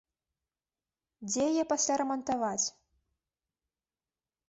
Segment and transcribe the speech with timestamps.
[1.27, 2.65] Дзе яе пасля рамантаваць?